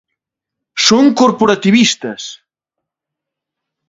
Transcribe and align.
Son 0.87 1.05
corporativistas. 1.19 2.21